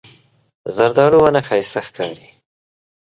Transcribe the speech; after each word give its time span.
زردالو 0.75 1.17
ونه 1.23 1.41
ښایسته 1.47 1.79
ښکاري. 1.87 2.29